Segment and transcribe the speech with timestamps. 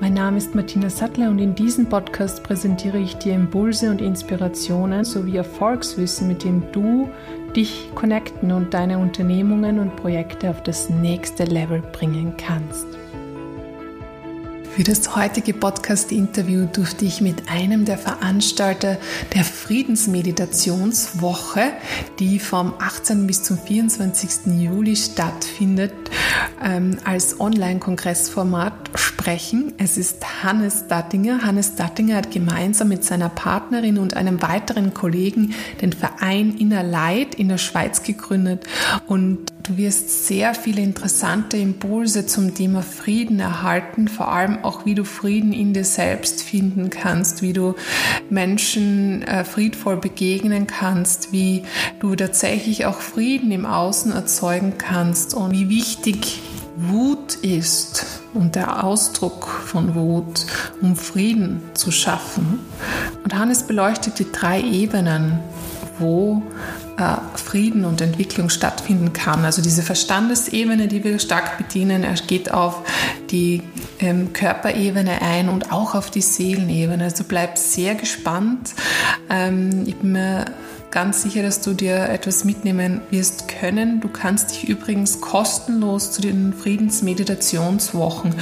[0.00, 5.04] Mein Name ist Martina Sattler und in diesem Podcast präsentiere ich dir Impulse und Inspirationen
[5.04, 7.10] sowie Erfolgswissen, mit dem du
[7.56, 12.86] dich connecten und deine Unternehmungen und Projekte auf das nächste Level bringen kannst.
[14.78, 18.96] Für das heutige Podcast-Interview durfte ich mit einem der Veranstalter
[19.34, 21.72] der Friedensmeditationswoche,
[22.20, 23.26] die vom 18.
[23.26, 24.62] bis zum 24.
[24.62, 25.92] Juli stattfindet,
[26.64, 29.72] ähm, als Online-Kongressformat sprechen.
[29.78, 31.42] Es ist Hannes Dattinger.
[31.42, 37.34] Hannes Dattinger hat gemeinsam mit seiner Partnerin und einem weiteren Kollegen den Verein Inner Light
[37.34, 38.62] in der Schweiz gegründet
[39.08, 44.94] und Du wirst sehr viele interessante Impulse zum Thema Frieden erhalten, vor allem auch, wie
[44.94, 47.74] du Frieden in dir selbst finden kannst, wie du
[48.30, 51.64] Menschen äh, friedvoll begegnen kannst, wie
[52.00, 56.40] du tatsächlich auch Frieden im Außen erzeugen kannst und wie wichtig
[56.76, 60.46] Wut ist und der Ausdruck von Wut,
[60.80, 62.60] um Frieden zu schaffen.
[63.22, 65.40] Und Hannes beleuchtet die drei Ebenen,
[65.98, 66.42] wo
[67.36, 69.44] Frieden und Entwicklung stattfinden kann.
[69.44, 72.82] Also diese Verstandesebene, die wir stark bedienen, geht auf
[73.30, 73.62] die
[74.00, 77.04] ähm, Körperebene ein und auch auf die Seelenebene.
[77.04, 78.74] Also bleib sehr gespannt.
[79.30, 80.46] Ähm, ich bin mir
[80.90, 84.00] ganz sicher, dass du dir etwas mitnehmen wirst können.
[84.00, 88.34] Du kannst dich übrigens kostenlos zu den Friedensmeditationswochen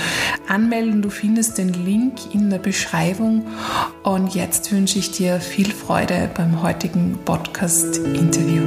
[0.49, 1.03] anmelden.
[1.03, 3.47] Du findest den Link in der Beschreibung.
[4.03, 8.63] Und jetzt wünsche ich dir viel Freude beim heutigen Podcast-Interview.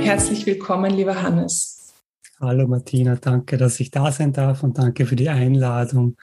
[0.00, 1.92] Herzlich willkommen, lieber Hannes.
[2.40, 6.16] Hallo Martina, danke, dass ich da sein darf und danke für die Einladung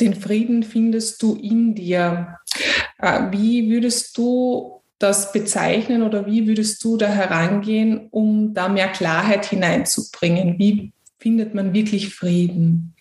[0.00, 2.38] den Frieden findest du in dir.
[2.98, 8.88] Äh, wie würdest du das bezeichnen oder wie würdest du da herangehen, um da mehr
[8.88, 10.58] Klarheit hineinzubringen?
[10.58, 12.94] Wie findet man wirklich Frieden?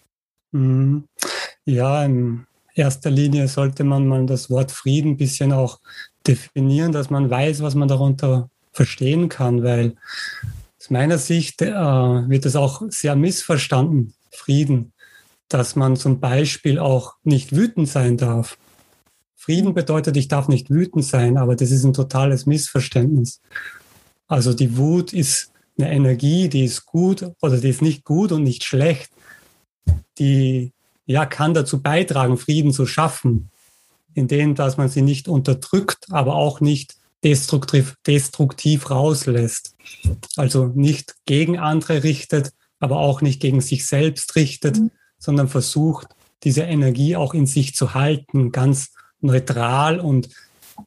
[0.51, 1.05] Mhm.
[1.65, 2.45] Ja, in
[2.75, 5.79] erster Linie sollte man mal das Wort Frieden ein bisschen auch
[6.27, 9.95] definieren, dass man weiß, was man darunter verstehen kann, weil
[10.79, 14.92] aus meiner Sicht äh, wird es auch sehr missverstanden, Frieden
[15.53, 18.57] dass man zum Beispiel auch nicht wütend sein darf.
[19.35, 23.39] Frieden bedeutet, ich darf nicht wütend sein, aber das ist ein totales Missverständnis.
[24.27, 28.43] Also die Wut ist eine Energie, die ist gut oder die ist nicht gut und
[28.43, 29.11] nicht schlecht.
[30.17, 30.71] Die
[31.05, 33.51] ja, kann dazu beitragen, Frieden zu schaffen,
[34.15, 39.75] indem dass man sie nicht unterdrückt, aber auch nicht destruktiv, destruktiv rauslässt.
[40.35, 44.89] Also nicht gegen andere richtet, aber auch nicht gegen sich selbst richtet, mhm
[45.23, 46.07] sondern versucht,
[46.43, 48.91] diese Energie auch in sich zu halten, ganz
[49.21, 50.01] neutral.
[50.01, 50.27] Und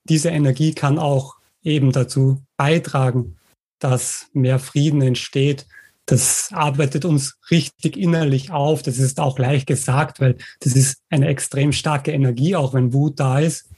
[0.04, 3.36] diese Energie kann auch eben dazu beitragen,
[3.78, 5.66] dass mehr Frieden entsteht.
[6.04, 8.82] Das arbeitet uns richtig innerlich auf.
[8.82, 13.18] Das ist auch leicht gesagt, weil das ist eine extrem starke Energie, auch wenn Wut
[13.18, 13.70] da ist.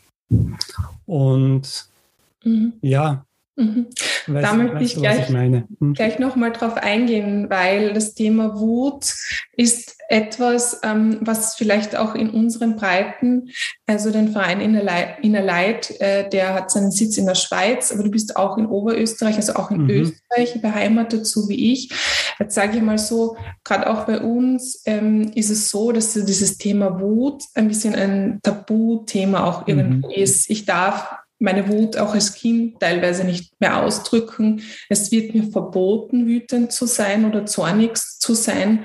[1.07, 1.89] Und
[2.43, 2.73] mhm.
[2.83, 3.25] ja,
[3.59, 3.87] Mhm.
[4.29, 5.95] Da möchte ich gleich, hm?
[5.95, 9.13] gleich nochmal drauf eingehen, weil das Thema Wut
[9.57, 13.51] ist etwas, ähm, was vielleicht auch in unseren Breiten,
[13.87, 18.11] also den Verein Inner Light, äh, der hat seinen Sitz in der Schweiz, aber du
[18.11, 19.91] bist auch in Oberösterreich, also auch in mhm.
[19.91, 21.91] Österreich beheimatet, so wie ich.
[22.39, 26.59] Jetzt sage ich mal so, gerade auch bei uns ähm, ist es so, dass dieses
[26.59, 30.15] Thema Wut ein bisschen ein Tabuthema auch irgendwo mhm.
[30.15, 30.49] ist.
[30.49, 34.63] Ich darf meine Wut auch als Kind teilweise nicht mehr ausdrücken.
[34.89, 38.85] Es wird mir verboten, wütend zu sein oder zornig zu sein.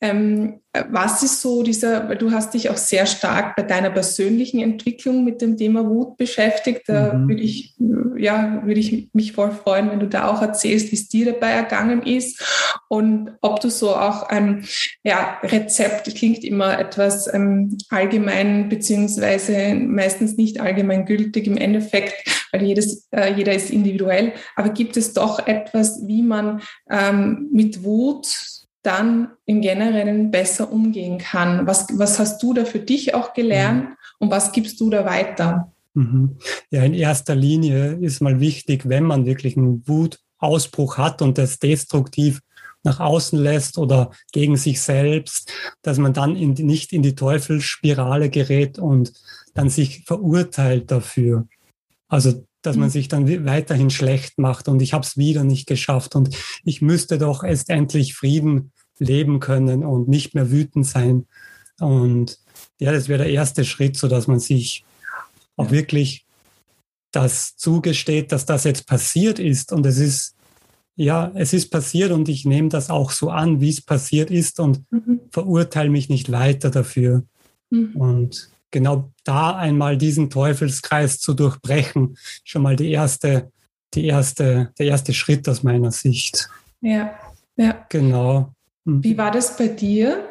[0.00, 0.60] Ähm,
[0.90, 5.24] was ist so dieser, weil du hast dich auch sehr stark bei deiner persönlichen Entwicklung
[5.24, 6.82] mit dem Thema Wut beschäftigt.
[6.86, 7.28] Da mhm.
[7.28, 7.74] würde ich,
[8.16, 11.50] ja, würde ich mich voll freuen, wenn du da auch erzählst, wie es dir dabei
[11.50, 12.42] ergangen ist
[12.88, 14.66] und ob du so auch ein
[15.02, 22.14] ja, Rezept, klingt immer etwas ähm, allgemein beziehungsweise meistens nicht allgemein gültig im Endeffekt,
[22.52, 24.32] weil jedes, äh, jeder ist individuell.
[24.54, 26.60] Aber gibt es doch etwas, wie man
[26.90, 31.66] ähm, mit Wut dann im Generellen besser umgehen kann.
[31.66, 33.96] Was, was hast du da für dich auch gelernt mhm.
[34.18, 35.72] und was gibst du da weiter?
[35.92, 36.38] Mhm.
[36.70, 41.58] Ja, in erster Linie ist mal wichtig, wenn man wirklich einen Wutausbruch hat und das
[41.58, 42.40] destruktiv
[42.82, 45.52] nach außen lässt oder gegen sich selbst,
[45.82, 49.12] dass man dann in, nicht in die Teufelsspirale gerät und
[49.52, 51.46] dann sich verurteilt dafür.
[52.08, 52.92] Also dass man mhm.
[52.92, 57.18] sich dann weiterhin schlecht macht und ich habe es wieder nicht geschafft und ich müsste
[57.18, 61.26] doch erst endlich Frieden leben können und nicht mehr wütend sein.
[61.78, 62.38] Und
[62.80, 64.84] ja, das wäre der erste Schritt, so dass man sich
[65.56, 66.26] auch wirklich
[67.12, 70.34] das zugesteht, dass das jetzt passiert ist und es ist
[71.00, 74.58] ja, es ist passiert und ich nehme das auch so an, wie es passiert ist
[74.58, 75.20] und mhm.
[75.30, 77.22] verurteile mich nicht weiter dafür.
[77.70, 77.94] Mhm.
[77.94, 83.50] Und genau da einmal diesen Teufelskreis zu durchbrechen, schon mal die erste,
[83.94, 86.48] die erste, der erste Schritt aus meiner Sicht.
[86.80, 87.18] Ja,
[87.56, 87.86] ja.
[87.88, 88.54] Genau.
[88.84, 89.04] Mhm.
[89.04, 90.28] Wie war das bei dir?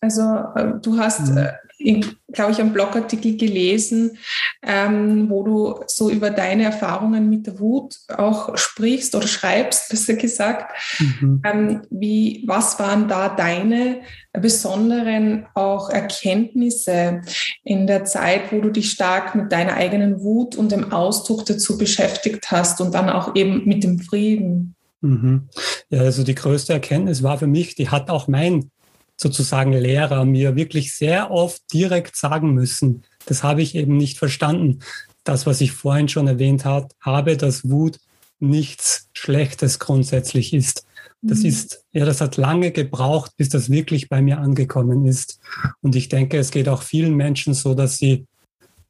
[0.00, 0.22] Also
[0.54, 1.48] äh, du hast mhm.
[1.78, 4.18] Glaube ich, einen Blogartikel gelesen,
[4.62, 10.14] ähm, wo du so über deine Erfahrungen mit der Wut auch sprichst oder schreibst, besser
[10.14, 10.72] gesagt.
[10.98, 11.42] Mhm.
[11.44, 14.00] Ähm, wie, was waren da deine
[14.32, 17.22] besonderen auch Erkenntnisse
[17.64, 21.78] in der Zeit, wo du dich stark mit deiner eigenen Wut und dem Ausdruck dazu
[21.78, 24.74] beschäftigt hast und dann auch eben mit dem Frieden?
[25.00, 25.48] Mhm.
[25.90, 28.70] Ja, also die größte Erkenntnis war für mich, die hat auch mein
[29.16, 33.02] sozusagen Lehrer mir wirklich sehr oft direkt sagen müssen.
[33.26, 34.80] Das habe ich eben nicht verstanden.
[35.24, 37.98] Das, was ich vorhin schon erwähnt hat, habe, dass Wut
[38.38, 40.86] nichts Schlechtes grundsätzlich ist.
[41.22, 41.46] Das mhm.
[41.46, 45.40] ist, ja, das hat lange gebraucht, bis das wirklich bei mir angekommen ist.
[45.80, 48.26] Und ich denke, es geht auch vielen Menschen so, dass sie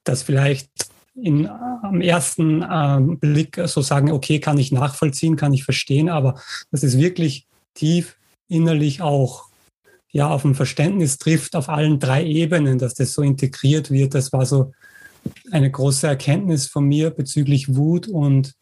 [0.05, 0.71] das vielleicht
[1.15, 6.41] in, am ersten ähm, Blick so sagen, okay, kann ich nachvollziehen, kann ich verstehen, aber
[6.71, 8.19] das ist wirklich tief
[8.49, 9.46] innerlich auch
[10.17, 14.15] ja auf ein Verständnis trifft auf allen drei Ebenen, dass das so integriert wird.
[14.15, 14.73] Das war so
[15.51, 18.55] eine große Erkenntnis von mir bezüglich Wut und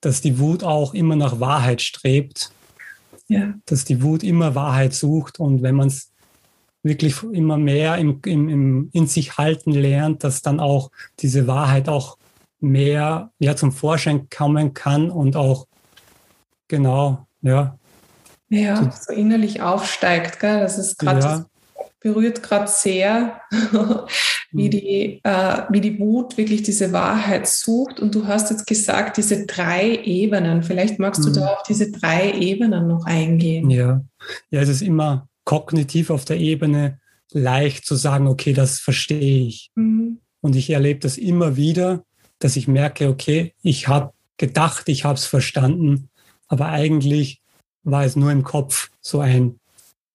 [0.00, 2.52] dass die Wut auch immer nach Wahrheit strebt.
[3.26, 3.54] Ja.
[3.66, 6.12] Dass die Wut immer Wahrheit sucht und wenn man es
[6.84, 11.88] wirklich immer mehr im, im, im, in sich halten lernt, dass dann auch diese Wahrheit
[11.88, 12.16] auch
[12.60, 15.66] mehr ja, zum Vorschein kommen kann und auch
[16.68, 17.76] genau, ja,
[18.52, 20.38] ja, so innerlich aufsteigt.
[20.40, 20.60] Gell?
[20.60, 21.46] Das ist gerade, ja.
[22.00, 23.40] berührt gerade sehr,
[24.52, 24.70] wie, mhm.
[24.70, 27.98] die, äh, wie die Wut wirklich diese Wahrheit sucht.
[27.98, 30.62] Und du hast jetzt gesagt, diese drei Ebenen.
[30.62, 31.34] Vielleicht magst du mhm.
[31.34, 33.70] da auf diese drei Ebenen noch eingehen.
[33.70, 34.02] Ja,
[34.50, 37.00] ja, es ist immer kognitiv auf der Ebene
[37.32, 39.70] leicht zu sagen, okay, das verstehe ich.
[39.74, 40.18] Mhm.
[40.42, 42.04] Und ich erlebe das immer wieder,
[42.38, 46.10] dass ich merke, okay, ich habe gedacht, ich habe es verstanden,
[46.48, 47.41] aber eigentlich
[47.84, 49.58] war es nur im Kopf so ein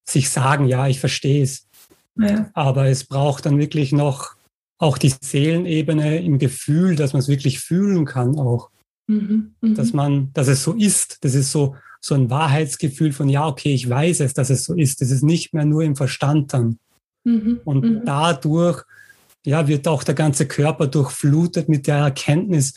[0.08, 1.68] sich sagen, ja, ich verstehe es.
[2.16, 2.50] Ja.
[2.54, 4.36] Aber es braucht dann wirklich noch
[4.80, 8.70] auch die Seelenebene im Gefühl, dass man es wirklich fühlen kann auch.
[9.08, 9.76] Mhm, mh.
[9.76, 11.24] Dass man, dass es so ist.
[11.24, 14.74] Das ist so, so ein Wahrheitsgefühl von, ja, okay, ich weiß es, dass es so
[14.76, 15.02] ist.
[15.02, 16.78] Das ist nicht mehr nur im Verstand dann.
[17.24, 18.02] Mhm, Und mh.
[18.06, 18.84] dadurch,
[19.46, 22.74] ja, wird auch der ganze Körper durchflutet mit der Erkenntnis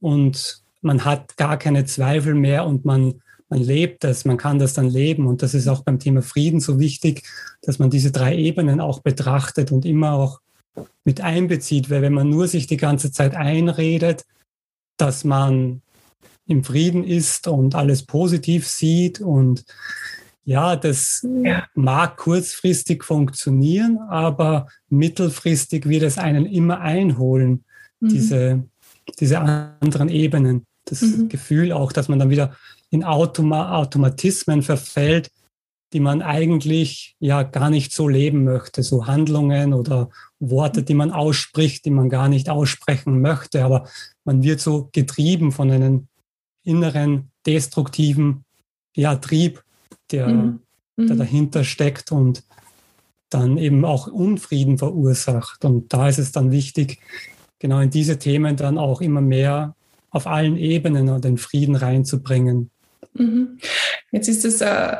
[0.00, 4.74] und man hat gar keine Zweifel mehr und man man lebt das, man kann das
[4.74, 5.26] dann leben.
[5.26, 7.22] Und das ist auch beim Thema Frieden so wichtig,
[7.62, 10.40] dass man diese drei Ebenen auch betrachtet und immer auch
[11.04, 14.24] mit einbezieht, weil wenn man nur sich die ganze Zeit einredet,
[14.96, 15.82] dass man
[16.46, 19.64] im Frieden ist und alles positiv sieht und
[20.44, 21.66] ja, das ja.
[21.74, 27.64] mag kurzfristig funktionieren, aber mittelfristig wird es einen immer einholen,
[28.00, 28.08] mhm.
[28.08, 28.64] diese,
[29.20, 30.66] diese anderen Ebenen.
[30.84, 31.30] Das mhm.
[31.30, 32.54] Gefühl auch, dass man dann wieder
[32.94, 35.28] in Automa Automatismen verfällt,
[35.92, 41.10] die man eigentlich ja gar nicht so leben möchte, so Handlungen oder Worte, die man
[41.10, 43.88] ausspricht, die man gar nicht aussprechen möchte, aber
[44.24, 46.06] man wird so getrieben von einem
[46.62, 48.44] inneren destruktiven
[48.94, 49.64] ja, Trieb,
[50.12, 50.60] der, mhm.
[50.96, 51.18] der mhm.
[51.18, 52.44] dahinter steckt und
[53.28, 55.64] dann eben auch Unfrieden verursacht.
[55.64, 57.00] Und da ist es dann wichtig,
[57.58, 59.74] genau in diese Themen dann auch immer mehr
[60.10, 62.70] auf allen Ebenen den Frieden reinzubringen.
[63.14, 63.58] Mhm.
[64.10, 64.98] Jetzt ist es ein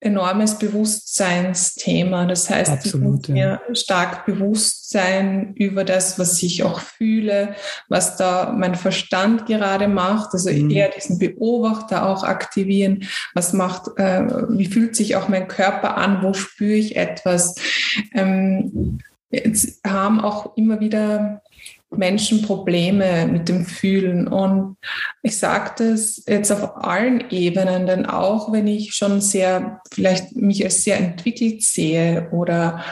[0.00, 2.24] enormes Bewusstseinsthema.
[2.24, 3.74] Das heißt, Absolut, ich muss mir ja.
[3.74, 7.54] stark bewusst sein über das, was ich auch fühle,
[7.88, 10.32] was da mein Verstand gerade macht.
[10.32, 10.70] Also mhm.
[10.70, 13.04] eher diesen Beobachter auch aktivieren.
[13.34, 16.22] Was macht, äh, wie fühlt sich auch mein Körper an?
[16.22, 17.56] Wo spüre ich etwas?
[18.14, 21.42] Ähm, jetzt haben auch immer wieder
[21.90, 24.28] Menschen Probleme mit dem Fühlen.
[24.28, 24.76] Und
[25.22, 30.64] ich sage das jetzt auf allen Ebenen, denn auch wenn ich schon sehr, vielleicht mich
[30.64, 32.84] als sehr entwickelt sehe oder,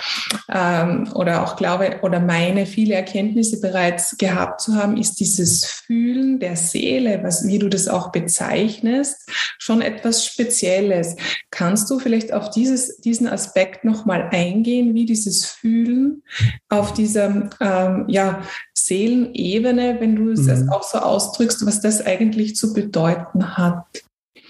[0.52, 6.40] ähm, oder auch glaube oder meine viele Erkenntnisse bereits gehabt zu haben, ist dieses Fühlen
[6.40, 11.16] der Seele, was, wie du das auch bezeichnest, schon etwas Spezielles.
[11.50, 16.22] Kannst du vielleicht auf dieses, diesen Aspekt nochmal eingehen, wie dieses Fühlen
[16.68, 18.42] auf dieser, ähm, ja,
[18.88, 20.70] Seelenebene, wenn du es mhm.
[20.70, 23.84] auch so ausdrückst, was das eigentlich zu bedeuten hat.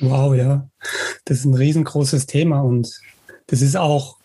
[0.00, 0.68] Wow, ja,
[1.24, 3.00] das ist ein riesengroßes Thema und
[3.48, 4.16] das ist auch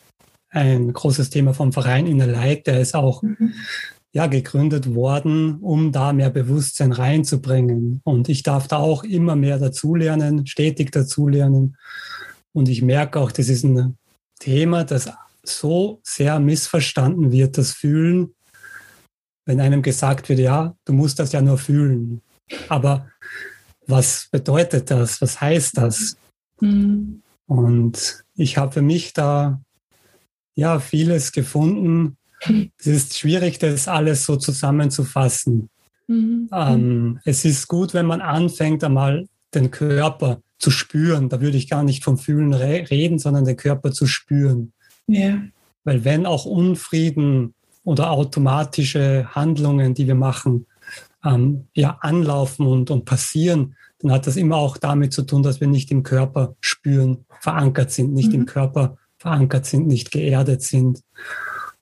[0.49, 3.53] ein großes Thema vom Verein Inner Light, der ist auch mhm.
[4.11, 8.01] ja, gegründet worden, um da mehr Bewusstsein reinzubringen.
[8.03, 11.75] Und ich darf da auch immer mehr dazulernen, stetig dazulernen.
[12.53, 13.97] Und ich merke auch, das ist ein
[14.39, 15.09] Thema, das
[15.41, 18.35] so sehr missverstanden wird, das Fühlen
[19.45, 22.21] wenn einem gesagt wird, ja, du musst das ja nur fühlen.
[22.69, 23.07] Aber
[23.87, 25.21] was bedeutet das?
[25.21, 26.17] Was heißt das?
[26.61, 27.21] Mhm.
[27.45, 29.61] Und ich habe für mich da
[30.55, 32.17] ja vieles gefunden.
[32.77, 35.69] Es ist schwierig, das alles so zusammenzufassen.
[36.07, 36.49] Mhm.
[36.51, 41.29] Ähm, es ist gut, wenn man anfängt, einmal den Körper zu spüren.
[41.29, 44.73] Da würde ich gar nicht vom Fühlen re reden, sondern den Körper zu spüren.
[45.07, 45.43] Yeah.
[45.83, 50.67] Weil wenn auch Unfrieden oder automatische Handlungen, die wir machen,
[51.23, 55.61] ähm, ja, anlaufen und, und passieren, dann hat das immer auch damit zu tun, dass
[55.61, 58.41] wir nicht im Körper spüren, verankert sind, nicht mhm.
[58.41, 61.01] im Körper verankert sind, nicht geerdet sind.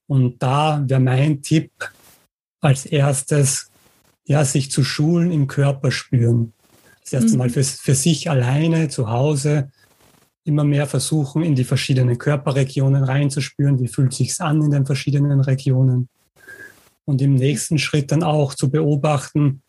[0.08, 1.72] Und da wäre mein Tipp
[2.60, 3.72] als erstes,
[4.25, 6.53] ja, sich zu schulen im Körper spüren.
[7.01, 7.38] Das erste mhm.
[7.39, 9.72] Mal für, für sich alleine zu Hause
[10.43, 15.41] immer mehr versuchen, in die verschiedenen Körperregionen reinzuspüren, wie fühlt sich's an in den verschiedenen
[15.41, 16.10] Regionen.
[17.05, 19.62] Und im nächsten Schritt dann auch zu beobachten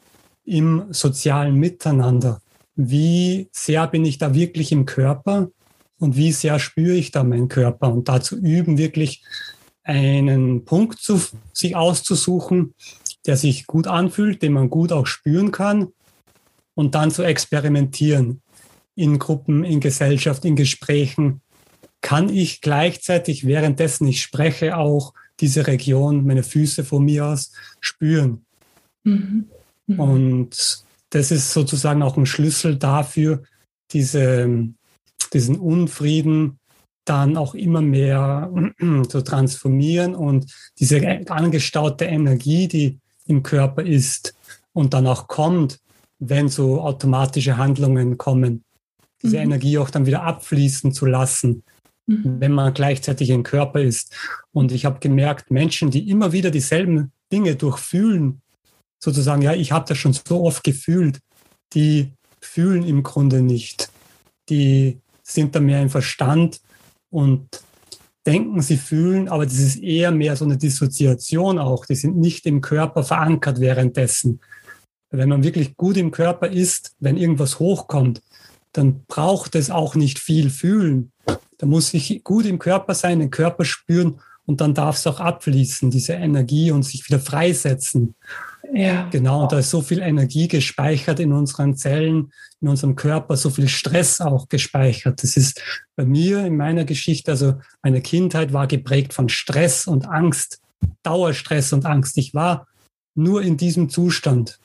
[0.44, 2.40] im sozialen Miteinander.
[2.74, 5.50] Wie sehr bin ich da wirklich im Körper
[5.98, 7.92] und wie sehr spüre ich da meinen Körper?
[7.92, 9.24] Und dazu üben, wirklich
[9.84, 11.20] einen Punkt zu,
[11.52, 12.74] sich auszusuchen,
[13.26, 15.88] der sich gut anfühlt, den man gut auch spüren kann
[16.74, 18.42] und dann zu experimentieren
[18.94, 21.40] in Gruppen, in Gesellschaft, in Gesprächen,
[22.00, 28.44] kann ich gleichzeitig, währenddessen ich spreche, auch diese Region, meine Füße von mir aus spüren.
[29.04, 29.48] Mhm.
[29.86, 30.00] Mhm.
[30.00, 33.42] Und das ist sozusagen auch ein Schlüssel dafür,
[33.92, 34.68] diese,
[35.32, 36.58] diesen Unfrieden
[37.04, 38.50] dann auch immer mehr
[39.08, 44.34] zu transformieren und diese angestaute Energie, die im Körper ist
[44.72, 45.80] und dann auch kommt,
[46.18, 48.64] wenn so automatische Handlungen kommen,
[49.22, 49.44] diese mhm.
[49.44, 51.62] Energie auch dann wieder abfließen zu lassen,
[52.06, 52.40] mhm.
[52.40, 54.14] wenn man gleichzeitig ein Körper ist.
[54.52, 58.42] Und ich habe gemerkt, Menschen, die immer wieder dieselben Dinge durchfühlen,
[59.02, 61.20] sozusagen, ja, ich habe das schon so oft gefühlt,
[61.74, 63.90] die fühlen im Grunde nicht.
[64.48, 66.60] Die sind da mehr im Verstand
[67.10, 67.48] und
[68.26, 71.86] denken, sie fühlen, aber das ist eher mehr so eine Dissoziation auch.
[71.86, 74.40] Die sind nicht im Körper verankert währenddessen.
[75.10, 78.22] Wenn man wirklich gut im Körper ist, wenn irgendwas hochkommt,
[78.72, 81.12] dann braucht es auch nicht viel fühlen.
[81.58, 85.20] Da muss ich gut im Körper sein, den Körper spüren und dann darf es auch
[85.20, 88.14] abfließen, diese Energie und sich wieder freisetzen.
[88.72, 89.08] Ja.
[89.10, 93.50] Genau, und da ist so viel Energie gespeichert in unseren Zellen, in unserem Körper, so
[93.50, 95.22] viel Stress auch gespeichert.
[95.22, 95.62] Das ist
[95.94, 100.60] bei mir in meiner Geschichte, also meine Kindheit war geprägt von Stress und Angst,
[101.02, 102.16] Dauerstress und Angst.
[102.16, 102.66] Ich war
[103.14, 104.58] nur in diesem Zustand.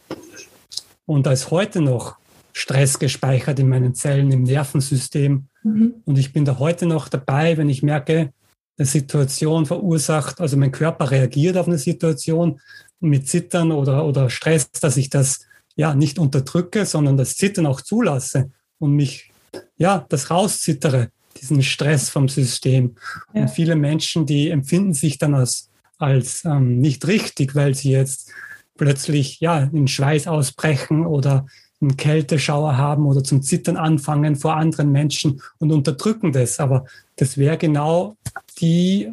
[1.06, 2.18] Und als heute noch
[2.58, 5.46] Stress gespeichert in meinen Zellen, im Nervensystem.
[5.62, 5.94] Mhm.
[6.06, 8.34] Und ich bin da heute noch dabei, wenn ich merke,
[8.80, 12.60] eine Situation verursacht, also mein Körper reagiert auf eine Situation
[13.00, 15.46] mit Zittern oder, oder Stress, dass ich das
[15.76, 18.50] ja nicht unterdrücke, sondern das Zittern auch zulasse
[18.80, 19.32] und mich
[19.78, 21.10] ja das rauszittere,
[21.40, 22.96] diesen Stress vom System.
[23.36, 23.42] Ja.
[23.42, 28.32] Und viele Menschen, die empfinden sich dann als, als ähm, nicht richtig, weil sie jetzt
[28.78, 31.46] plötzlich ja in Schweiß ausbrechen oder
[31.82, 36.60] einen Kälteschauer haben oder zum Zittern anfangen vor anderen Menschen und unterdrücken das.
[36.60, 38.18] Aber das wäre genau
[38.60, 39.12] die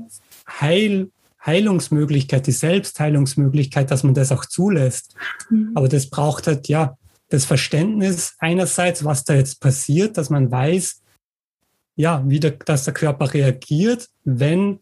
[0.49, 1.11] Heil,
[1.45, 5.15] Heilungsmöglichkeit, die Selbstheilungsmöglichkeit, dass man das auch zulässt.
[5.51, 5.73] Mhm.
[5.75, 6.97] Aber das braucht halt ja
[7.29, 11.03] das Verständnis einerseits, was da jetzt passiert, dass man weiß,
[11.97, 14.81] ja, wie der, dass der Körper reagiert, wenn,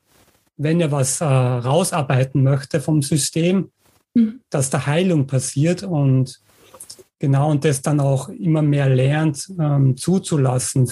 [0.56, 3.70] wenn er was äh, rausarbeiten möchte vom System,
[4.14, 4.40] mhm.
[4.50, 6.40] dass da Heilung passiert und
[7.22, 10.90] Genau, und das dann auch immer mehr lernt, ähm, zuzulassen.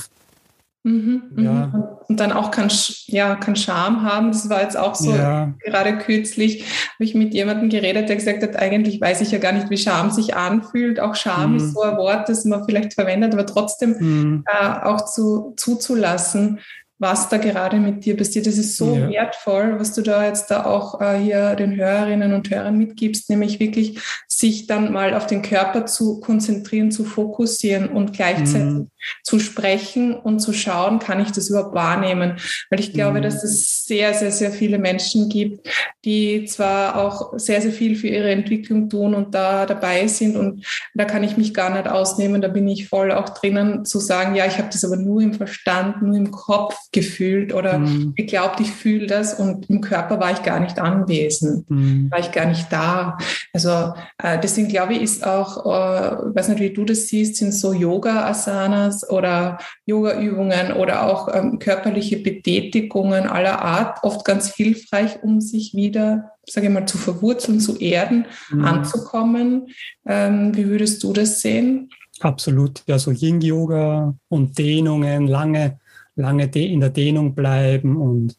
[0.84, 1.98] Mhm, mhm, ja.
[2.06, 2.70] Und dann auch kein,
[3.06, 4.28] ja, kein Charme haben.
[4.30, 5.52] Das war jetzt auch so, ja.
[5.58, 6.62] gerade kürzlich
[6.94, 9.76] habe ich mit jemandem geredet, der gesagt hat, eigentlich weiß ich ja gar nicht, wie
[9.76, 11.00] Scham sich anfühlt.
[11.00, 11.56] Auch Scham mhm.
[11.56, 14.44] ist so ein Wort, das man vielleicht verwendet, aber trotzdem mhm.
[14.46, 16.60] äh, auch zu, zuzulassen,
[17.00, 18.46] was da gerade mit dir passiert.
[18.46, 19.08] Das ist so ja.
[19.08, 23.58] wertvoll, was du da jetzt da auch äh, hier den Hörerinnen und Hörern mitgibst, nämlich
[23.58, 28.90] wirklich sich dann mal auf den Körper zu konzentrieren, zu fokussieren und gleichzeitig mhm.
[29.22, 32.36] Zu sprechen und zu schauen, kann ich das überhaupt wahrnehmen?
[32.70, 33.22] Weil ich glaube, mhm.
[33.22, 35.68] dass es sehr, sehr, sehr viele Menschen gibt,
[36.04, 40.64] die zwar auch sehr, sehr viel für ihre Entwicklung tun und da dabei sind und
[40.94, 44.34] da kann ich mich gar nicht ausnehmen, da bin ich voll auch drinnen zu sagen,
[44.34, 48.14] ja, ich habe das aber nur im Verstand, nur im Kopf gefühlt oder mhm.
[48.14, 52.10] geglaubt, ich fühle das und im Körper war ich gar nicht anwesend, mhm.
[52.10, 53.18] war ich gar nicht da.
[53.52, 57.52] Also äh, deswegen glaube ich, ist auch, äh, weiß nicht, wie du das siehst, sind
[57.52, 65.40] so Yoga-Asanas oder Yoga-Übungen oder auch ähm, körperliche Betätigungen aller Art oft ganz hilfreich, um
[65.40, 68.64] sich wieder sage ich mal, zu verwurzeln, zu erden, mhm.
[68.64, 69.68] anzukommen.
[70.04, 71.90] Ähm, wie würdest du das sehen?
[72.18, 72.82] Absolut.
[72.86, 75.78] Ja, so Yin-Yoga und Dehnungen, lange
[76.20, 78.36] lange in der Dehnung bleiben und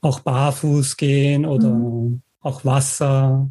[0.00, 2.20] auch barfuß gehen oder mhm.
[2.40, 3.50] auch Wasser.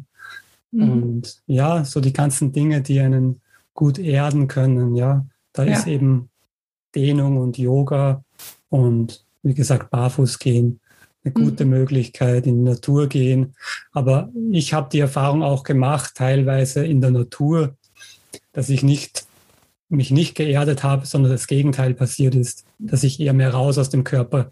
[0.70, 0.92] Mhm.
[0.92, 3.40] Und ja, so die ganzen Dinge, die einen
[3.74, 4.94] gut erden können.
[4.94, 5.26] Ja,
[5.58, 5.72] da ja.
[5.72, 6.30] ist eben
[6.94, 8.24] Dehnung und Yoga
[8.68, 10.80] und wie gesagt, barfuß gehen
[11.24, 11.70] eine gute mhm.
[11.70, 13.54] Möglichkeit, in die Natur gehen.
[13.92, 17.76] Aber ich habe die Erfahrung auch gemacht, teilweise in der Natur,
[18.52, 19.26] dass ich nicht
[19.88, 23.88] mich nicht geerdet habe, sondern das Gegenteil passiert ist, dass ich eher mehr raus aus
[23.88, 24.50] dem Körper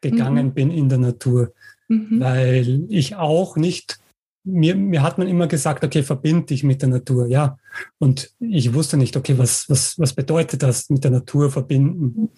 [0.00, 0.54] gegangen mhm.
[0.54, 1.52] bin in der Natur,
[1.88, 2.20] mhm.
[2.20, 4.00] weil ich auch nicht,
[4.44, 7.58] mir, mir hat man immer gesagt, okay, verbind dich mit der Natur, ja.
[7.98, 12.30] Und ich wusste nicht, okay, was, was, was bedeutet das mit der Natur verbinden?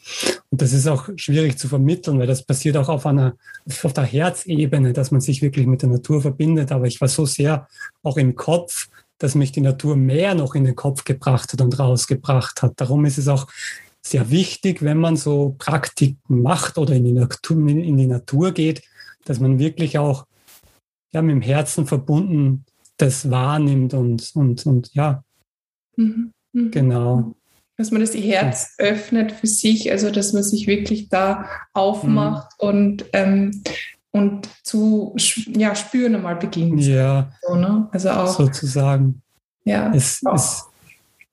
[0.50, 4.04] Und das ist auch schwierig zu vermitteln, weil das passiert auch auf einer, auf der
[4.04, 6.72] Herzebene, dass man sich wirklich mit der Natur verbindet.
[6.72, 7.68] Aber ich war so sehr
[8.02, 11.78] auch im Kopf, dass mich die Natur mehr noch in den Kopf gebracht hat und
[11.78, 12.74] rausgebracht hat.
[12.76, 13.46] Darum ist es auch
[14.02, 18.82] sehr wichtig, wenn man so Praktiken macht oder in die Natur, in die Natur geht,
[19.24, 20.26] dass man wirklich auch
[21.14, 22.66] ja, mit dem Herzen verbunden
[22.96, 25.24] das wahrnimmt und, und, und ja,
[25.96, 26.32] mhm.
[26.52, 26.70] Mhm.
[26.70, 27.34] genau.
[27.76, 32.68] Dass man das Herz öffnet für sich, also dass man sich wirklich da aufmacht mhm.
[32.68, 33.62] und ähm,
[34.12, 35.16] und zu
[35.48, 36.80] ja, spüren einmal beginnt.
[36.82, 37.32] Ja.
[37.42, 37.88] So, ne?
[37.90, 38.28] Also auch.
[38.28, 39.22] Sozusagen.
[39.64, 39.92] Ja.
[39.92, 40.64] Es, es,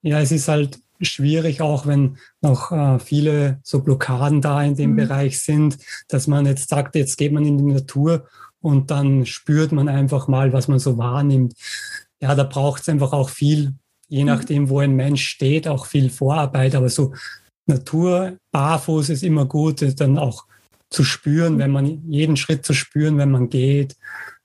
[0.02, 4.92] ja, es ist halt schwierig, auch wenn noch äh, viele so Blockaden da in dem
[4.92, 4.98] mhm.
[4.98, 8.28] Bereich sind, dass man jetzt sagt, jetzt geht man in die Natur
[8.62, 11.54] und dann spürt man einfach mal, was man so wahrnimmt.
[12.22, 13.74] Ja, da braucht es einfach auch viel,
[14.08, 14.28] je mhm.
[14.28, 16.76] nachdem, wo ein Mensch steht, auch viel Vorarbeit.
[16.76, 17.14] Aber so
[17.66, 20.46] Natur, barfuß ist immer gut, dann auch
[20.90, 23.96] zu spüren, wenn man jeden Schritt zu spüren, wenn man geht.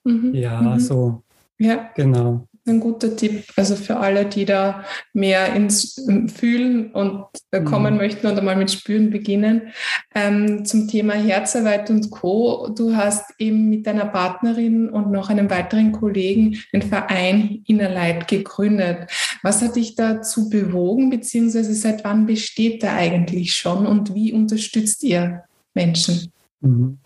[0.04, 0.34] Mhm.
[0.34, 0.80] Ja, mhm.
[0.80, 1.22] so.
[1.58, 1.90] Ja.
[1.94, 2.46] Genau.
[2.68, 8.00] Ein guter Tipp, also für alle, die da mehr ins Fühlen und äh, kommen mhm.
[8.00, 9.68] möchten oder mal mit Spüren beginnen.
[10.14, 12.68] Ähm, zum Thema Herzarbeit und Co.
[12.76, 19.12] Du hast eben mit deiner Partnerin und noch einem weiteren Kollegen den Verein Innerleid gegründet.
[19.44, 25.04] Was hat dich dazu bewogen, beziehungsweise seit wann besteht er eigentlich schon und wie unterstützt
[25.04, 26.32] ihr Menschen?
[26.60, 26.98] Mhm.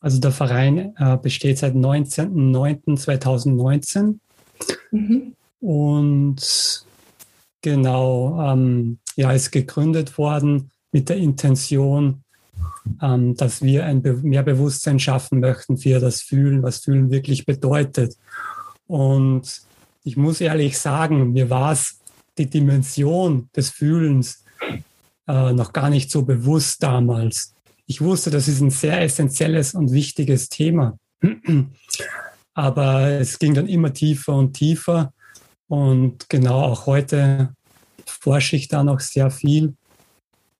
[0.00, 4.20] Also der Verein äh, besteht seit 19.09.2019
[4.90, 5.34] mhm.
[5.60, 6.84] und
[7.62, 12.22] genau, ähm, ja, ist gegründet worden mit der Intention,
[13.02, 17.46] ähm, dass wir ein Be mehr Bewusstsein schaffen möchten für das Fühlen, was Fühlen wirklich
[17.46, 18.16] bedeutet.
[18.86, 19.62] Und
[20.04, 21.98] ich muss ehrlich sagen, mir war es
[22.38, 24.44] die Dimension des Fühlens
[25.26, 29.92] äh, noch gar nicht so bewusst damals ich wusste, das ist ein sehr essentielles und
[29.92, 30.98] wichtiges Thema.
[32.56, 35.12] Aber es ging dann immer tiefer und tiefer.
[35.68, 37.54] Und genau auch heute
[38.06, 39.74] forsche ich da noch sehr viel.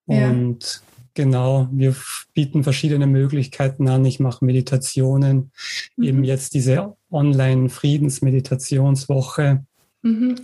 [0.04, 0.80] Und ja.
[1.14, 1.96] genau, wir
[2.34, 4.04] bieten verschiedene Möglichkeiten an.
[4.04, 5.52] Ich mache Meditationen,
[5.96, 6.04] mhm.
[6.04, 9.64] eben jetzt diese Online-Friedensmeditationswoche.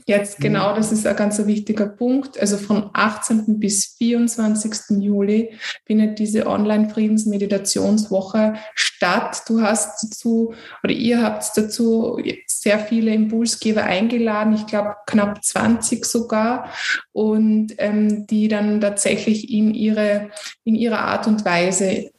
[0.07, 2.37] Jetzt genau, das ist ein ganz wichtiger Punkt.
[2.38, 3.61] Also von 18.
[3.61, 4.98] bis 24.
[5.01, 5.51] Juli
[5.87, 9.42] findet diese Online-Friedensmeditationswoche statt.
[9.46, 16.05] Du hast dazu oder ihr habt dazu sehr viele Impulsgeber eingeladen, ich glaube knapp 20
[16.05, 16.68] sogar,
[17.12, 20.31] und ähm, die dann tatsächlich in ihre,
[20.64, 22.11] in ihrer Art und Weise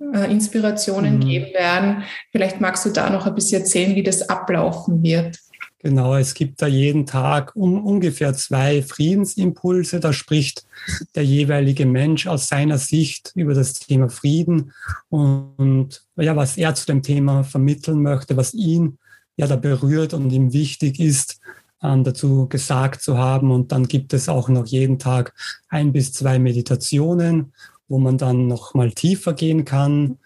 [0.00, 1.20] äh, Inspirationen mhm.
[1.20, 2.04] geben werden.
[2.30, 5.38] Vielleicht magst du da noch ein bisschen erzählen, wie das ablaufen wird.
[5.80, 10.00] Genau, es gibt da jeden Tag um, ungefähr zwei Friedensimpulse.
[10.00, 10.66] Da spricht
[11.14, 14.72] der jeweilige Mensch aus seiner Sicht über das Thema Frieden
[15.08, 18.98] und ja, was er zu dem Thema vermitteln möchte, was ihn
[19.36, 21.40] ja da berührt und ihm wichtig ist,
[21.80, 23.52] ähm, dazu gesagt zu haben.
[23.52, 25.32] Und dann gibt es auch noch jeden Tag
[25.68, 27.52] ein bis zwei Meditationen,
[27.86, 30.18] wo man dann noch mal tiefer gehen kann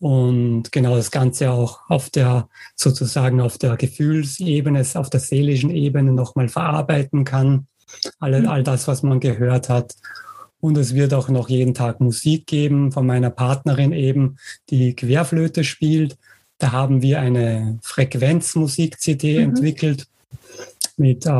[0.00, 6.12] und genau das Ganze auch auf der sozusagen auf der Gefühlsebene, auf der seelischen Ebene
[6.12, 7.66] nochmal verarbeiten kann.
[8.18, 8.48] All, mhm.
[8.48, 9.94] all das, was man gehört hat.
[10.60, 14.38] Und es wird auch noch jeden Tag Musik geben von meiner Partnerin eben,
[14.70, 16.16] die Querflöte spielt.
[16.58, 19.44] Da haben wir eine Frequenzmusik-CD mhm.
[19.50, 20.06] entwickelt
[20.96, 21.30] mit äh,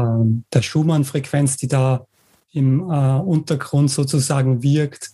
[0.53, 2.07] der Schumann-Frequenz, die da
[2.53, 5.13] im äh, Untergrund sozusagen wirkt.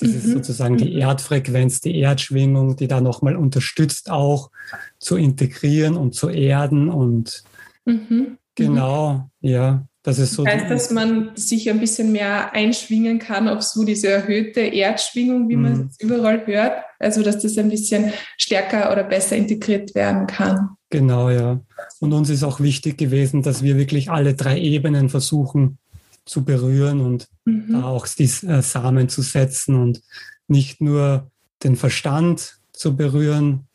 [0.00, 0.16] Das mhm.
[0.16, 0.94] ist sozusagen die.
[0.94, 4.50] Erdfrequenz, die Erdschwingung, die da nochmal unterstützt, auch
[4.98, 6.88] zu integrieren und zu erden.
[6.88, 7.44] Und
[7.84, 8.38] mhm.
[8.54, 10.44] genau, ja, das ist so.
[10.44, 15.48] Das heißt, dass man sich ein bisschen mehr einschwingen kann auf so diese erhöhte Erdschwingung,
[15.48, 15.88] wie man mhm.
[15.90, 16.82] es überall hört.
[16.98, 20.70] Also, dass das ein bisschen stärker oder besser integriert werden kann.
[20.90, 21.60] Genau, ja.
[22.00, 25.78] Und uns ist auch wichtig gewesen, dass wir wirklich alle drei Ebenen versuchen
[26.30, 27.72] zu berühren und mhm.
[27.72, 30.00] da auch die äh, Samen zu setzen und
[30.46, 31.28] nicht nur
[31.64, 33.66] den Verstand zu berühren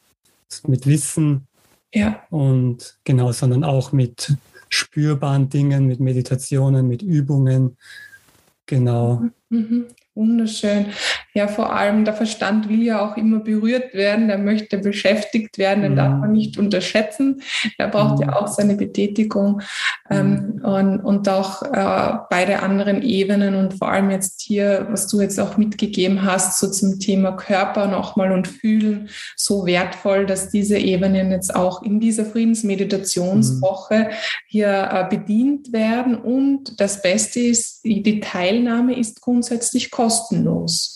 [0.66, 1.48] mit Wissen
[1.94, 2.24] ja.
[2.30, 4.38] und genau, sondern auch mit
[4.70, 7.76] spürbaren Dingen, mit Meditationen, mit Übungen.
[8.66, 9.18] Genau.
[9.50, 9.60] Mhm.
[9.60, 9.86] mhm.
[10.14, 10.86] Wunderschön.
[11.38, 15.84] Ja, vor allem der Verstand will ja auch immer berührt werden, der möchte beschäftigt werden,
[15.84, 15.98] den mhm.
[15.98, 17.42] darf man nicht unterschätzen.
[17.78, 18.30] Er braucht mhm.
[18.30, 19.62] ja auch seine Betätigung
[20.10, 20.64] ähm, mhm.
[20.64, 25.38] und, und auch äh, beide anderen Ebenen und vor allem jetzt hier, was du jetzt
[25.38, 31.32] auch mitgegeben hast, so zum Thema Körper nochmal und Fühlen, so wertvoll, dass diese Ebenen
[31.32, 34.14] jetzt auch in dieser Friedensmeditationswoche mhm.
[34.48, 40.95] hier äh, bedient werden und das Beste ist, die Teilnahme ist grundsätzlich kostenlos.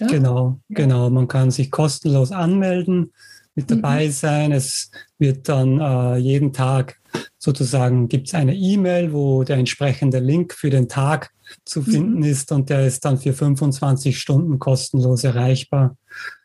[0.00, 0.10] Oder?
[0.10, 1.10] Genau, genau.
[1.10, 3.12] Man kann sich kostenlos anmelden,
[3.54, 3.80] mit mhm.
[3.80, 4.12] dabei mhm.
[4.12, 4.52] sein.
[4.52, 7.00] Es wird dann äh, jeden Tag
[7.38, 11.30] sozusagen gibt es eine E-Mail, wo der entsprechende Link für den Tag
[11.64, 11.84] zu mhm.
[11.84, 12.24] finden mhm.
[12.24, 15.96] ist und der ist dann für 25 Stunden kostenlos erreichbar.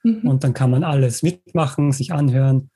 [0.03, 0.27] Mhm.
[0.27, 2.69] Und dann kann man alles mitmachen, sich anhören.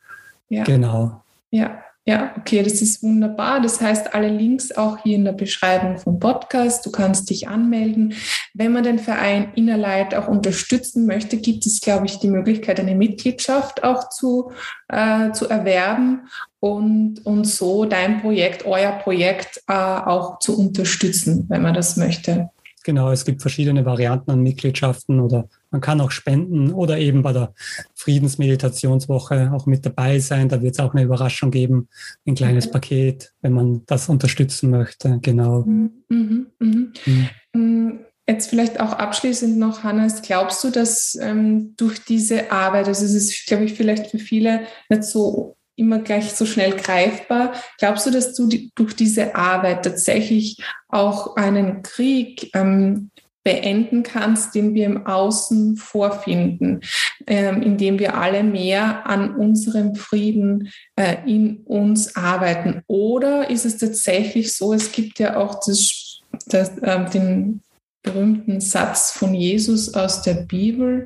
[0.50, 0.64] Ja.
[0.64, 1.24] Genau.
[1.52, 3.62] Ja, ja, okay, das ist wunderbar.
[3.62, 6.84] Das heißt, alle Links auch hier in der Beschreibung vom Podcast.
[6.84, 8.16] Du kannst dich anmelden.
[8.56, 12.96] Wenn man den Verein Innerlight auch unterstützen möchte, gibt es, glaube ich, die Möglichkeit, eine
[12.96, 14.52] Mitgliedschaft auch zu,
[14.88, 16.28] äh, zu erwerben
[16.60, 22.50] und, und so dein Projekt, euer Projekt äh, auch zu unterstützen, wenn man das möchte.
[22.86, 27.34] Genau, es gibt verschiedene Varianten an Mitgliedschaften oder man kann auch spenden oder eben bei
[27.34, 27.54] der
[27.96, 30.50] Friedensmeditationswoche auch mit dabei sein.
[30.50, 31.88] Da wird es auch eine Überraschung geben,
[32.26, 32.74] ein kleines okay.
[32.74, 35.20] Paket, wenn man das unterstützen möchte.
[35.22, 35.62] Genau.
[35.62, 36.94] Mhm, mhm, mhm.
[37.06, 37.30] Mhm.
[37.54, 43.06] Mm, jetzt vielleicht auch abschließend noch, Hannes, glaubst du, dass ähm, durch diese Arbeit, also
[43.06, 47.54] es ist, glaube ich, vielleicht für viele nicht so immer gleich so schnell greifbar.
[47.78, 50.58] Glaubst du, dass du die, durch diese Arbeit tatsächlich
[50.90, 53.12] auch einen Krieg ähm,
[53.50, 56.82] beenden kannst, den wir im Außen vorfinden,
[57.26, 62.84] ähm, indem wir alle mehr an unserem Frieden äh, in uns arbeiten?
[62.86, 67.62] Oder ist es tatsächlich so, es gibt ja auch das, das, äh, den
[68.04, 71.06] berühmten Satz von Jesus aus der Bibel,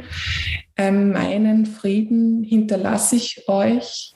[0.75, 4.15] äh, meinen Frieden hinterlasse ich euch.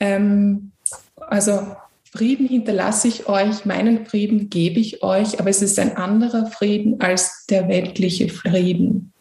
[0.00, 0.72] Ähm,
[1.16, 1.76] also
[2.16, 7.00] Frieden hinterlasse ich euch, meinen Frieden gebe ich euch, aber es ist ein anderer Frieden
[7.00, 9.12] als der weltliche Frieden.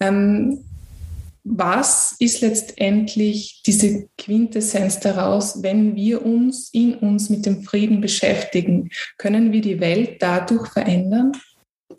[0.00, 0.64] Ähm,
[1.44, 8.88] was ist letztendlich diese Quintessenz daraus, wenn wir uns in uns mit dem Frieden beschäftigen?
[9.18, 11.32] Können wir die Welt dadurch verändern?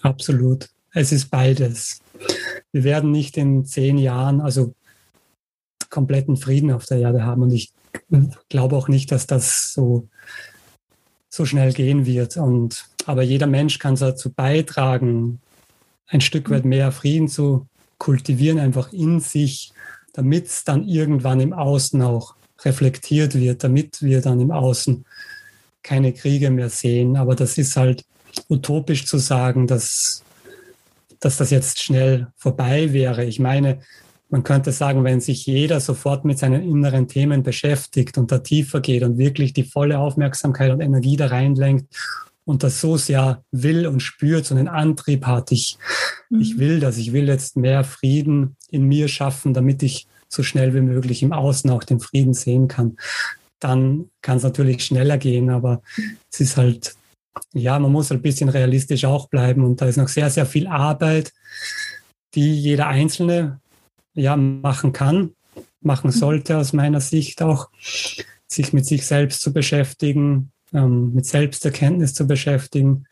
[0.01, 0.67] Absolut.
[0.93, 1.99] Es ist beides.
[2.71, 4.73] Wir werden nicht in zehn Jahren, also
[5.89, 7.43] kompletten Frieden auf der Erde haben.
[7.43, 7.71] Und ich
[8.49, 10.07] glaube auch nicht, dass das so,
[11.29, 12.37] so schnell gehen wird.
[12.37, 15.39] Und, aber jeder Mensch kann dazu beitragen,
[16.07, 19.71] ein Stück weit mehr Frieden zu kultivieren, einfach in sich,
[20.13, 25.05] damit es dann irgendwann im Außen auch reflektiert wird, damit wir dann im Außen
[25.83, 27.17] keine Kriege mehr sehen.
[27.17, 28.05] Aber das ist halt
[28.49, 30.23] utopisch zu sagen, dass,
[31.19, 33.25] dass das jetzt schnell vorbei wäre.
[33.25, 33.81] Ich meine,
[34.29, 38.81] man könnte sagen, wenn sich jeder sofort mit seinen inneren Themen beschäftigt und da tiefer
[38.81, 41.85] geht und wirklich die volle Aufmerksamkeit und Energie da reinlenkt
[42.43, 45.77] und das so sehr will und spürt, so einen Antrieb hat, ich,
[46.29, 46.41] mhm.
[46.41, 50.73] ich will das, ich will jetzt mehr Frieden in mir schaffen, damit ich so schnell
[50.73, 52.97] wie möglich im Außen auch den Frieden sehen kann,
[53.59, 55.81] dann kann es natürlich schneller gehen, aber
[56.31, 56.95] es ist halt,
[57.53, 60.67] ja, man muss ein bisschen realistisch auch bleiben und da ist noch sehr, sehr viel
[60.67, 61.31] Arbeit,
[62.35, 63.61] die jeder Einzelne
[64.17, 65.31] ja machen kann,
[65.81, 67.69] machen sollte aus meiner Sicht auch,
[68.47, 73.05] sich mit sich selbst zu beschäftigen, ähm, mit Selbsterkenntnis zu beschäftigen,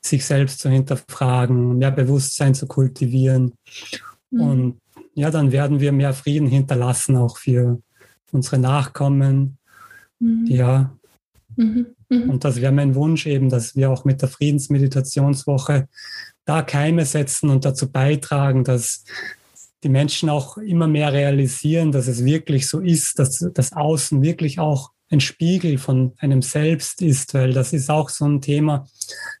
[0.00, 3.52] sich selbst zu hinterfragen, mehr Bewusstsein zu kultivieren.
[4.30, 4.40] Mhm.
[4.40, 4.80] Und
[5.14, 7.80] ja, dann werden wir mehr Frieden hinterlassen, auch für
[8.32, 9.58] unsere Nachkommen.
[10.18, 10.46] Mhm.
[10.46, 10.96] Ja.
[11.56, 11.86] Mhm.
[12.08, 12.30] mhm.
[12.30, 15.88] Und das wäre mein Wunsch eben, dass wir auch mit der Friedensmeditationswoche
[16.44, 19.04] da Keime setzen und dazu beitragen, dass
[19.82, 24.58] die Menschen auch immer mehr realisieren, dass es wirklich so ist, dass das Außen wirklich
[24.58, 28.86] auch ein Spiegel von einem selbst ist, weil das ist auch so ein Thema,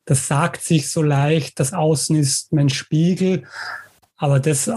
[0.04, 3.44] das sagt sich so leicht, das Außen ist mein Spiegel,
[4.16, 4.70] aber das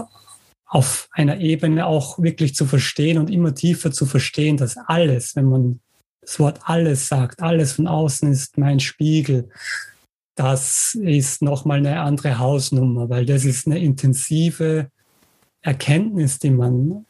[0.66, 5.46] auf einer Ebene auch wirklich zu verstehen und immer tiefer zu verstehen, dass alles, wenn
[5.46, 5.80] man
[6.20, 9.50] das Wort alles sagt, alles von außen ist mein Spiegel,
[10.36, 14.90] das ist nochmal eine andere Hausnummer, weil das ist eine intensive
[15.64, 17.06] Erkenntnis, die man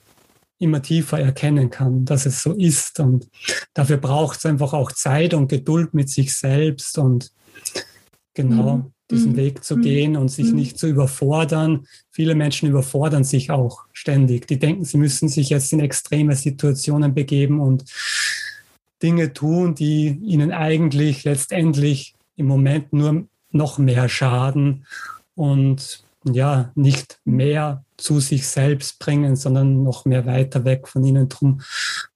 [0.58, 3.00] immer tiefer erkennen kann, dass es so ist.
[3.00, 3.28] Und
[3.74, 7.32] dafür braucht es einfach auch Zeit und Geduld mit sich selbst und
[8.32, 8.92] genau mhm.
[9.10, 9.36] diesen mhm.
[9.36, 9.82] Weg zu mhm.
[9.82, 10.56] gehen und sich mhm.
[10.56, 11.86] nicht zu überfordern.
[12.10, 14.46] Viele Menschen überfordern sich auch ständig.
[14.46, 17.84] Die denken, sie müssen sich jetzt in extreme Situationen begeben und
[19.02, 24.86] Dinge tun, die ihnen eigentlich letztendlich im Moment nur noch mehr schaden
[25.34, 31.28] und ja, nicht mehr zu sich selbst bringen, sondern noch mehr weiter weg von ihnen.
[31.28, 31.60] Drum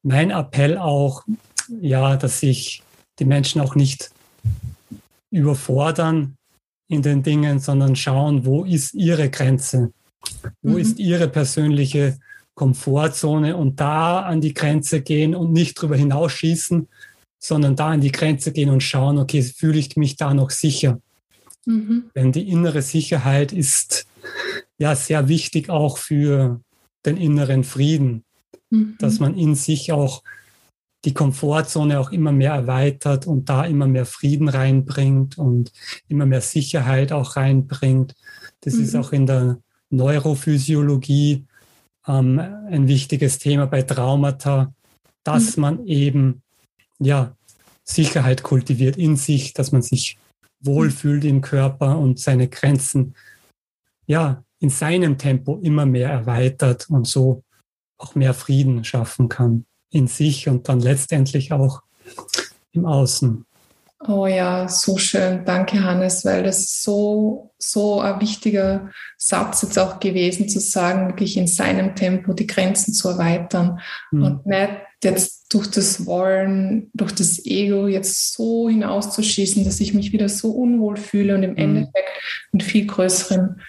[0.03, 1.25] mein Appell auch,
[1.81, 2.83] ja, dass sich
[3.19, 4.11] die Menschen auch nicht
[5.31, 6.37] überfordern
[6.89, 9.93] in den Dingen, sondern schauen, wo ist ihre Grenze?
[10.63, 10.79] Wo mhm.
[10.79, 12.19] ist ihre persönliche
[12.55, 16.89] Komfortzone und da an die Grenze gehen und nicht drüber hinausschießen,
[17.39, 20.99] sondern da an die Grenze gehen und schauen, okay, fühle ich mich da noch sicher?
[21.69, 22.11] Mhm.
[22.15, 24.07] Denn die innere Sicherheit ist
[24.79, 26.63] ja sehr wichtig auch für
[27.05, 28.25] den inneren Frieden,
[28.71, 28.97] mhm.
[28.99, 30.23] dass man in sich auch
[31.05, 35.71] die Komfortzone auch immer mehr erweitert und da immer mehr Frieden reinbringt und
[36.09, 38.15] immer mehr Sicherheit auch reinbringt.
[38.63, 38.83] Das mhm.
[38.83, 39.59] ist auch in der
[39.91, 41.45] Neurophysiologie
[42.07, 44.73] ähm, ein wichtiges Thema bei Traumata,
[45.23, 45.61] dass mhm.
[45.61, 46.43] man eben
[46.99, 47.37] ja
[47.85, 50.19] Sicherheit kultiviert in sich, dass man sich
[50.61, 53.15] wohlfühlt im Körper und seine Grenzen
[54.07, 57.45] ja in seinem Tempo immer mehr erweitert und so
[57.97, 61.83] auch mehr Frieden schaffen kann in sich und dann letztendlich auch
[62.73, 63.45] im Außen.
[64.07, 65.45] Oh ja, so schön.
[65.45, 71.37] Danke, Hannes, weil das so, so ein wichtiger Satz jetzt auch gewesen, zu sagen, wirklich
[71.37, 73.81] in seinem Tempo die Grenzen zu erweitern
[74.13, 74.23] mhm.
[74.23, 74.71] und nicht
[75.03, 80.51] jetzt durch das Wollen, durch das Ego jetzt so hinauszuschießen, dass ich mich wieder so
[80.51, 81.57] unwohl fühle und im mhm.
[81.57, 82.09] Endeffekt
[82.53, 83.61] einen viel größeren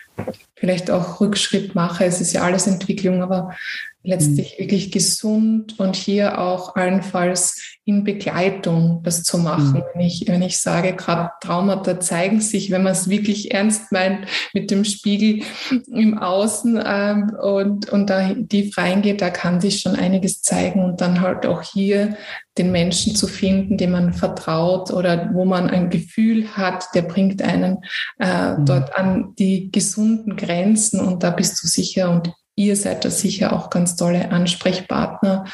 [0.56, 2.04] vielleicht auch Rückschritt mache.
[2.04, 3.56] Es ist ja alles Entwicklung, aber
[4.04, 4.64] letztlich mhm.
[4.64, 9.74] wirklich gesund und hier auch allenfalls in Begleitung das zu machen.
[9.74, 9.84] Mhm.
[9.94, 14.26] Wenn, ich, wenn ich sage, gerade Traumata zeigen sich, wenn man es wirklich ernst meint
[14.54, 15.44] mit dem Spiegel
[15.92, 21.02] im Außen ähm, und, und da tief reingeht, da kann sich schon einiges zeigen und
[21.02, 22.16] dann halt auch hier
[22.58, 27.42] den Menschen zu finden, dem man vertraut oder wo man ein Gefühl hat, der bringt
[27.42, 27.80] einen
[28.20, 28.66] äh, mhm.
[28.66, 33.54] dort an die gesunden Grenzen und da bist du sicher und ihr seid da sicher
[33.54, 35.46] auch ganz tolle Ansprechpartner.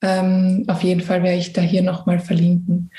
[0.00, 2.90] Ähm, auf jeden Fall werde ich da hier nochmal verlinken.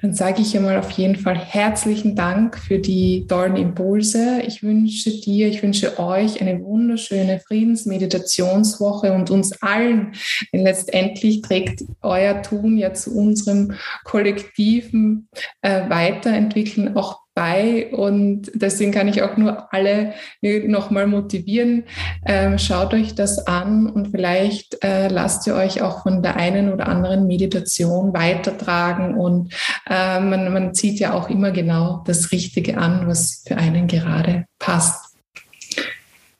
[0.00, 4.40] Dann sage ich einmal auf jeden Fall herzlichen Dank für die tollen Impulse.
[4.46, 10.12] Ich wünsche dir, ich wünsche euch eine wunderschöne Friedensmeditationswoche und uns allen,
[10.52, 15.28] denn letztendlich trägt euer Tun ja zu unserem kollektiven
[15.60, 21.84] äh, Weiterentwickeln auch bei und deswegen kann ich auch nur alle nochmal motivieren.
[22.26, 26.72] Ähm, schaut euch das an und vielleicht äh, lasst ihr euch auch von der einen
[26.72, 29.54] oder anderen Meditation weitertragen und
[29.88, 34.44] äh, man, man zieht ja auch immer genau das Richtige an, was für einen gerade
[34.58, 35.16] passt.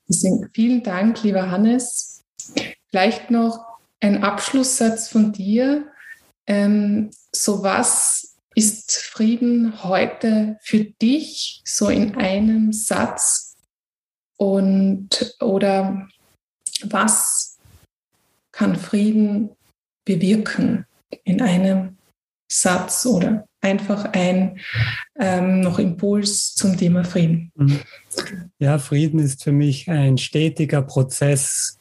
[0.09, 2.23] Deswegen vielen Dank, lieber Hannes.
[2.91, 3.65] Vielleicht noch
[4.01, 5.87] ein Abschlusssatz von dir.
[6.47, 13.55] Ähm, so was ist Frieden heute für dich so in einem Satz?
[14.37, 16.09] Und oder
[16.83, 17.59] was
[18.51, 19.51] kann Frieden
[20.05, 20.85] bewirken
[21.25, 21.97] in einem
[22.51, 24.61] Satz oder einfach ein
[25.19, 27.53] ähm, noch Impuls zum Thema Frieden?
[27.55, 27.81] Mhm.
[28.59, 31.79] Ja, Frieden ist für mich ein stetiger Prozess,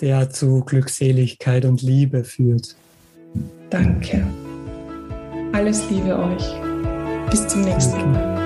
[0.00, 2.76] der zu Glückseligkeit und Liebe führt.
[3.70, 4.26] Danke.
[5.58, 6.54] Alles Liebe euch.
[7.30, 8.37] Bis zum nächsten Mal.